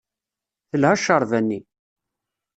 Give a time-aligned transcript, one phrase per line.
[0.69, 1.59] Telha cceṛba-nni?